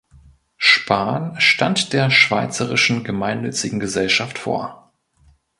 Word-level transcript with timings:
Spahn 0.57 1.39
stand 1.39 1.93
der 1.93 2.09
Schweizerischen 2.09 3.03
Gemeinnützigen 3.03 3.79
Gesellschaft 3.79 4.39
vor. 4.39 4.91